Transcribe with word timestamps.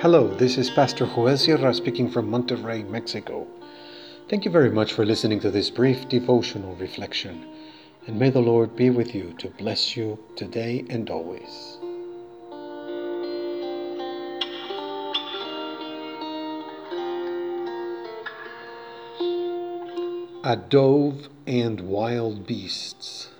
Hello, 0.00 0.32
this 0.32 0.58
is 0.58 0.70
Pastor 0.70 1.06
Joel 1.06 1.36
Sierra 1.36 1.74
speaking 1.74 2.08
from 2.08 2.30
Monterrey, 2.30 2.88
Mexico. 2.88 3.48
Thank 4.28 4.44
you 4.44 4.50
very 4.52 4.70
much 4.70 4.92
for 4.92 5.04
listening 5.04 5.40
to 5.40 5.50
this 5.50 5.70
brief 5.70 6.08
devotional 6.08 6.76
reflection, 6.76 7.44
and 8.06 8.16
may 8.16 8.30
the 8.30 8.38
Lord 8.38 8.76
be 8.76 8.90
with 8.90 9.12
you 9.12 9.34
to 9.38 9.48
bless 9.48 9.96
you 9.96 10.16
today 10.36 10.84
and 10.88 11.10
always. 11.10 11.78
A 20.44 20.54
dove 20.54 21.28
and 21.44 21.80
wild 21.80 22.46
beasts. 22.46 23.30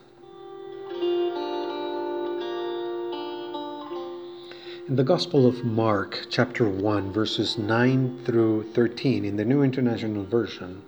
In 4.89 4.97
the 4.97 5.05
Gospel 5.05 5.47
of 5.47 5.67
Mark, 5.67 6.29
chapter 6.31 6.67
1, 6.67 7.13
verses 7.13 7.59
9 7.59 8.25
through 8.25 8.73
13, 8.73 9.23
in 9.23 9.37
the 9.37 9.45
New 9.45 9.63
International 9.63 10.25
Version, 10.25 10.81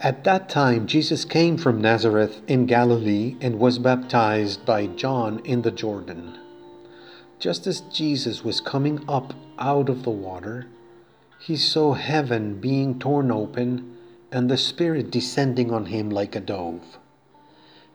at 0.00 0.24
that 0.24 0.48
time 0.48 0.88
Jesus 0.88 1.24
came 1.24 1.56
from 1.56 1.80
Nazareth 1.80 2.42
in 2.48 2.66
Galilee 2.66 3.36
and 3.40 3.60
was 3.60 3.78
baptized 3.78 4.66
by 4.66 4.88
John 4.88 5.38
in 5.44 5.62
the 5.62 5.70
Jordan. 5.70 6.36
Just 7.38 7.68
as 7.68 7.82
Jesus 7.82 8.42
was 8.42 8.60
coming 8.60 9.04
up 9.08 9.34
out 9.60 9.88
of 9.88 10.02
the 10.02 10.10
water, 10.10 10.66
he 11.38 11.56
saw 11.56 11.92
heaven 11.92 12.60
being 12.60 12.98
torn 12.98 13.30
open 13.30 13.96
and 14.32 14.50
the 14.50 14.58
Spirit 14.58 15.12
descending 15.12 15.70
on 15.70 15.86
him 15.86 16.10
like 16.10 16.34
a 16.34 16.40
dove. 16.40 16.98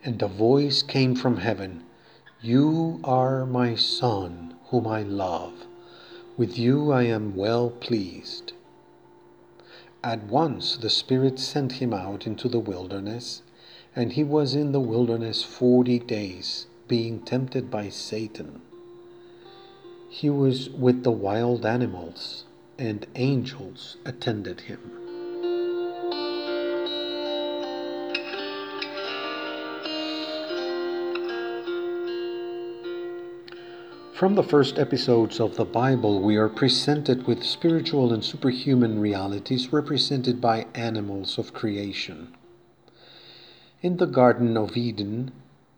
And 0.06 0.22
a 0.22 0.30
voice 0.30 0.84
came 0.84 1.16
from 1.16 1.36
heaven. 1.36 1.84
You 2.42 3.00
are 3.04 3.48
my 3.48 3.74
Son, 3.74 4.54
whom 4.66 4.86
I 4.86 5.02
love. 5.02 5.66
With 6.38 6.56
you 6.56 6.92
I 6.92 7.02
am 7.02 7.36
well 7.36 7.72
pleased. 7.72 8.54
At 10.04 10.22
once 10.26 10.78
the 10.78 10.92
Spirit 10.92 11.40
sent 11.40 11.74
him 11.74 11.96
out 11.96 12.28
into 12.28 12.48
the 12.48 12.60
wilderness, 12.60 13.42
and 13.96 14.14
he 14.14 14.24
was 14.24 14.54
in 14.54 14.72
the 14.72 14.80
wilderness 14.80 15.44
forty 15.44 15.98
days, 15.98 16.68
being 16.88 17.22
tempted 17.22 17.72
by 17.72 17.90
Satan. 17.90 18.62
He 20.08 20.30
was 20.30 20.70
with 20.70 21.02
the 21.02 21.12
wild 21.12 21.66
animals, 21.66 22.46
and 22.78 23.08
angels 23.16 23.98
attended 24.06 24.62
him. 24.62 25.07
From 34.18 34.34
the 34.34 34.42
first 34.42 34.80
episodes 34.80 35.40
of 35.40 35.58
the 35.58 35.64
Bible, 35.64 36.24
we 36.24 36.38
are 36.38 36.50
presented 36.50 37.28
with 37.28 37.44
spiritual 37.44 38.12
and 38.12 38.26
superhuman 38.26 38.98
realities 38.98 39.72
represented 39.72 40.42
by 40.42 40.66
animals 40.74 41.38
of 41.38 41.54
creation. 41.54 42.36
In 43.84 43.98
the 43.98 44.08
Garden 44.08 44.58
of 44.58 44.76
Eden, 44.76 45.34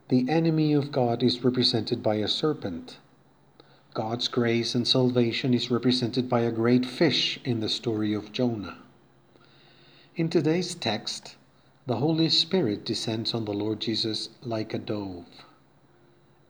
the 0.07 0.29
enemy 0.29 0.71
of 0.71 0.89
God 0.89 1.21
is 1.21 1.43
represented 1.43 2.01
by 2.01 2.15
a 2.15 2.29
serpent. 2.29 2.99
God's 3.93 4.29
grace 4.29 4.73
and 4.73 4.87
salvation 4.87 5.53
is 5.53 5.69
represented 5.69 6.29
by 6.29 6.39
a 6.39 6.51
great 6.53 6.85
fish 6.85 7.41
in 7.43 7.59
the 7.59 7.67
story 7.67 8.13
of 8.13 8.31
Jonah. 8.31 8.77
In 10.15 10.29
today's 10.29 10.75
text, 10.75 11.35
the 11.87 11.97
Holy 11.97 12.29
Spirit 12.29 12.85
descends 12.85 13.33
on 13.33 13.43
the 13.43 13.51
Lord 13.51 13.81
Jesus 13.81 14.29
like 14.41 14.73
a 14.73 14.79
dove. 14.79 15.25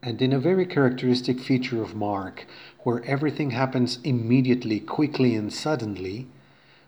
And 0.01 0.21
in 0.21 0.31
a 0.31 0.39
very 0.39 0.65
characteristic 0.65 1.39
feature 1.39 1.81
of 1.81 1.95
Mark, 1.95 2.45
where 2.83 3.03
everything 3.03 3.51
happens 3.51 3.99
immediately, 4.03 4.79
quickly, 4.79 5.35
and 5.35 5.51
suddenly, 5.51 6.27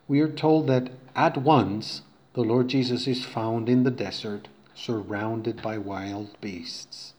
we 0.08 0.22
are 0.22 0.30
told 0.32 0.68
that 0.68 0.90
at 1.16 1.38
once 1.38 2.04
the 2.34 2.44
Lord 2.44 2.70
Jesus 2.70 3.08
is 3.08 3.26
found 3.26 3.68
in 3.68 3.84
the 3.84 3.92
desert, 3.92 4.48
surrounded 4.74 5.62
by 5.62 5.78
wild 5.78 6.40
beasts. 6.40 7.14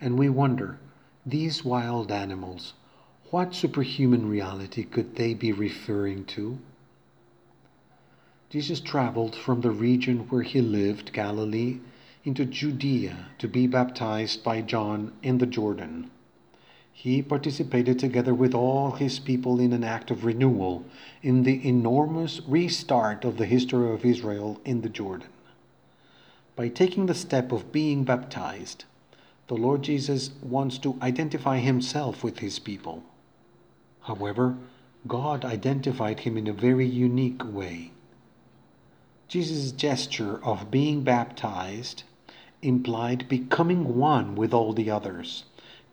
And 0.00 0.18
we 0.18 0.28
wonder, 0.30 0.78
these 1.24 1.64
wild 1.64 2.10
animals, 2.10 2.72
what 3.30 3.54
superhuman 3.54 4.28
reality 4.28 4.84
could 4.84 5.16
they 5.16 5.34
be 5.34 5.52
referring 5.52 6.24
to? 6.26 6.58
Jesus 8.48 8.80
traveled 8.80 9.34
from 9.34 9.60
the 9.60 9.70
region 9.70 10.20
where 10.30 10.42
he 10.42 10.60
lived, 10.60 11.12
Galilee, 11.12 11.80
into 12.26 12.44
Judea 12.44 13.16
to 13.38 13.46
be 13.46 13.68
baptized 13.68 14.42
by 14.42 14.60
John 14.60 15.12
in 15.22 15.38
the 15.38 15.46
Jordan. 15.46 16.10
He 16.92 17.22
participated 17.22 18.00
together 18.00 18.34
with 18.34 18.52
all 18.52 18.90
his 18.90 19.20
people 19.20 19.60
in 19.60 19.72
an 19.72 19.84
act 19.84 20.10
of 20.10 20.24
renewal 20.24 20.84
in 21.22 21.44
the 21.44 21.66
enormous 21.66 22.40
restart 22.48 23.24
of 23.24 23.36
the 23.36 23.46
history 23.46 23.92
of 23.92 24.04
Israel 24.04 24.60
in 24.64 24.80
the 24.80 24.88
Jordan. 24.88 25.28
By 26.56 26.68
taking 26.68 27.06
the 27.06 27.14
step 27.14 27.52
of 27.52 27.70
being 27.70 28.02
baptized, 28.02 28.86
the 29.46 29.54
Lord 29.54 29.82
Jesus 29.82 30.30
wants 30.42 30.78
to 30.78 30.98
identify 31.00 31.58
himself 31.58 32.24
with 32.24 32.40
his 32.40 32.58
people. 32.58 33.04
However, 34.00 34.56
God 35.06 35.44
identified 35.44 36.20
him 36.20 36.36
in 36.36 36.48
a 36.48 36.52
very 36.52 36.86
unique 36.86 37.44
way. 37.44 37.92
Jesus' 39.28 39.70
gesture 39.70 40.44
of 40.44 40.72
being 40.72 41.02
baptized 41.02 42.02
implied 42.62 43.28
becoming 43.28 43.96
one 43.98 44.34
with 44.34 44.54
all 44.54 44.72
the 44.72 44.90
others, 44.90 45.44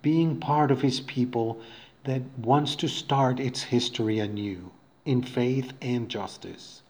being 0.01 0.39
part 0.39 0.71
of 0.71 0.81
his 0.81 1.01
people 1.01 1.59
that 2.03 2.21
wants 2.37 2.75
to 2.75 2.87
start 2.87 3.39
its 3.39 3.63
history 3.63 4.19
anew 4.19 4.71
in 5.05 5.21
faith 5.21 5.73
and 5.81 6.09
justice. 6.09 6.81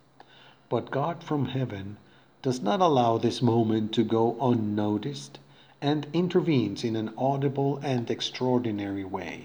But 0.69 0.91
God 0.91 1.23
from 1.23 1.45
heaven 1.45 1.97
does 2.41 2.61
not 2.61 2.81
allow 2.81 3.17
this 3.17 3.41
moment 3.41 3.91
to 3.93 4.03
go 4.03 4.37
unnoticed 4.41 5.39
and 5.81 6.07
intervenes 6.13 6.83
in 6.83 6.95
an 6.95 7.11
audible 7.17 7.79
and 7.83 8.09
extraordinary 8.09 9.03
way. 9.03 9.43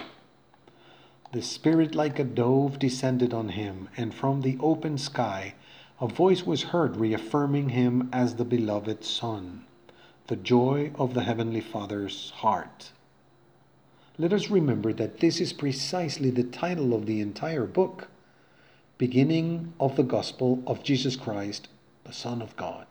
The 1.33 1.43
Spirit, 1.43 1.95
like 1.95 2.19
a 2.19 2.25
dove, 2.25 2.79
descended 2.79 3.35
on 3.35 3.51
him, 3.51 3.89
and 3.97 4.15
from 4.15 4.43
the 4.43 4.57
open 4.61 4.99
sky 4.99 5.55
a 6.01 6.07
voice 6.07 6.47
was 6.47 6.65
heard 6.65 6.97
reaffirming 6.97 7.71
him 7.71 8.09
as 8.13 8.37
the 8.37 8.45
beloved 8.45 9.05
Son 9.05 9.65
the 10.29 10.37
joy 10.37 10.93
of 10.97 11.15
the 11.15 11.23
Heavenly 11.23 11.63
Father's 11.63 12.31
heart. 12.37 12.93
Let 14.19 14.35
us 14.35 14.51
remember 14.51 14.93
that 14.93 15.21
this 15.21 15.41
is 15.41 15.55
precisely 15.55 16.29
the 16.29 16.45
title 16.45 16.93
of 16.93 17.07
the 17.07 17.23
entire 17.23 17.65
book, 17.65 18.09
beginning 18.99 19.73
of 19.81 19.97
the 19.97 20.03
gospel 20.03 20.63
of 20.67 20.83
Jesus 20.83 21.17
Christ, 21.17 21.69
the 22.05 22.13
Son 22.13 22.43
of 22.43 22.55
God. 22.57 22.87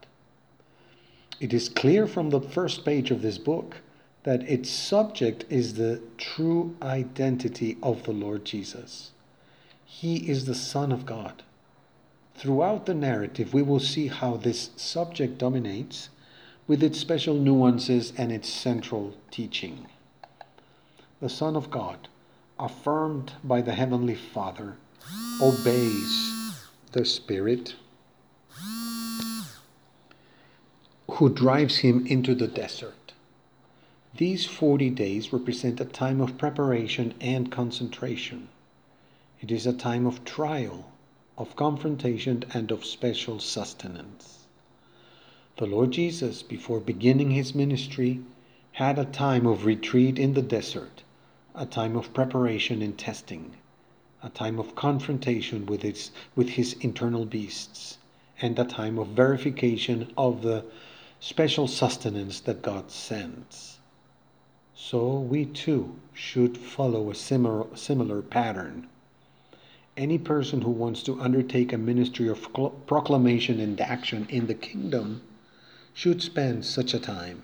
It 1.40 1.54
is 1.54 1.70
clear 1.70 2.08
from 2.08 2.32
the 2.32 2.42
first 2.42 2.84
page 2.84 3.12
of 3.12 3.22
this 3.22 3.38
book 3.38 3.78
that 4.24 4.42
its 4.50 4.72
subject 4.72 5.46
is 5.48 5.76
the 5.76 6.02
true 6.18 6.76
identity 6.82 7.78
of 7.84 8.02
the 8.04 8.14
Lord 8.14 8.46
Jesus. 8.46 9.12
He 9.86 10.28
is 10.28 10.46
the 10.46 10.56
Son 10.56 10.92
of 10.92 11.06
God. 11.06 11.44
Throughout 12.36 12.88
the 12.88 12.96
narrative, 12.96 13.54
we 13.54 13.62
will 13.62 13.80
see 13.80 14.08
how 14.08 14.38
this 14.38 14.72
subject 14.76 15.38
dominates 15.38 16.10
with 16.68 16.84
its 16.84 17.00
special 17.00 17.36
nuances 17.36 18.12
and 18.18 18.32
its 18.32 18.50
central 18.50 19.14
teaching. 19.32 19.88
The 21.22 21.30
Son 21.30 21.56
of 21.56 21.72
God, 21.72 22.08
affirmed 22.60 23.34
by 23.44 23.62
the 23.62 23.74
Heavenly 23.74 24.16
Father, 24.16 24.76
obeys 25.42 26.64
the 26.92 27.06
Spirit 27.06 27.76
who 31.12 31.30
drives 31.30 31.78
him 31.78 32.06
into 32.06 32.36
the 32.36 32.48
desert. 32.48 33.14
These 34.18 34.46
40 34.46 34.90
days 34.92 35.32
represent 35.32 35.80
a 35.80 35.86
time 35.86 36.22
of 36.22 36.38
preparation 36.38 37.14
and 37.22 37.52
concentration. 37.52 38.50
It 39.40 39.52
is 39.52 39.66
a 39.66 39.74
time 39.74 40.06
of 40.06 40.26
trial, 40.26 40.92
of 41.38 41.56
confrontation, 41.56 42.44
and 42.54 42.72
of 42.72 42.86
special 42.86 43.40
sustenance. 43.40 44.47
The 45.58 45.66
Lord 45.66 45.90
Jesus, 45.90 46.44
before 46.44 46.80
beginning 46.80 47.32
his 47.32 47.56
ministry, 47.56 48.20
had 48.74 49.00
a 49.00 49.06
time 49.06 49.48
of 49.48 49.66
retreat 49.66 50.20
in 50.20 50.36
the 50.36 50.44
desert, 50.44 51.02
a 51.56 51.66
time 51.66 51.96
of 51.96 52.14
preparation 52.14 52.84
and 52.84 52.96
testing, 52.96 53.54
a 54.22 54.30
time 54.30 54.60
of 54.60 54.76
confrontation 54.76 55.66
with 55.66 55.82
his, 55.82 56.12
with 56.36 56.50
his 56.50 56.74
internal 56.82 57.26
beasts, 57.26 57.98
and 58.40 58.60
a 58.60 58.66
time 58.66 59.00
of 59.00 59.08
verification 59.08 60.14
of 60.16 60.44
the 60.44 60.64
special 61.20 61.68
sustenance 61.68 62.40
that 62.42 62.62
God 62.62 62.92
sends. 62.92 63.80
So 64.76 65.20
we 65.20 65.46
too 65.46 65.96
should 66.14 66.56
follow 66.60 67.10
a 67.10 67.16
similar, 67.16 67.66
similar 67.76 68.22
pattern. 68.22 68.86
Any 69.98 70.20
person 70.20 70.62
who 70.62 70.70
wants 70.70 71.02
to 71.02 71.20
undertake 71.20 71.74
a 71.74 71.80
ministry 71.80 72.28
of 72.28 72.48
proclamation 72.86 73.60
and 73.60 73.82
action 73.82 74.28
in 74.30 74.46
the 74.46 74.54
kingdom 74.54 75.24
should 75.98 76.22
spend 76.22 76.64
such 76.64 76.94
a 76.94 77.00
time, 77.00 77.42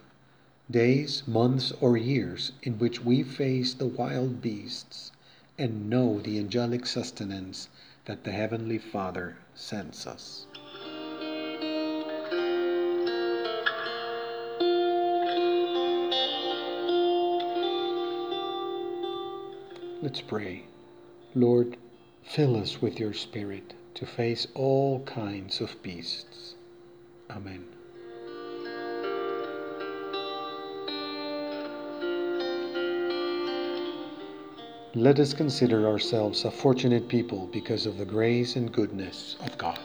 days, 0.69 1.23
months, 1.27 1.71
or 1.81 1.97
years, 1.97 2.51
in 2.61 2.77
which 2.77 3.03
we 3.03 3.23
face 3.23 3.73
the 3.73 3.87
wild 3.87 4.43
beasts 4.43 5.11
and 5.57 5.89
know 5.89 6.19
the 6.19 6.37
angelic 6.37 6.85
sustenance 6.85 7.67
that 8.05 8.23
the 8.23 8.31
Heavenly 8.31 8.77
Father 8.77 9.37
sends 9.55 10.05
us. 10.05 10.45
Let's 20.03 20.21
pray. 20.21 20.65
Lord, 21.33 21.75
fill 22.21 22.55
us 22.55 22.83
with 22.83 22.99
your 22.99 23.13
Spirit 23.13 23.73
to 23.95 24.05
face 24.05 24.45
all 24.53 24.99
kinds 25.05 25.59
of 25.59 25.81
beasts. 25.81 26.53
Amen. 27.31 27.65
Let 34.95 35.19
us 35.19 35.33
consider 35.33 35.87
ourselves 35.87 36.45
a 36.45 36.51
fortunate 36.51 37.07
people 37.07 37.49
because 37.51 37.87
of 37.87 37.97
the 37.97 38.05
grace 38.05 38.55
and 38.55 38.71
goodness 38.71 39.37
of 39.43 39.57
God. 39.57 39.79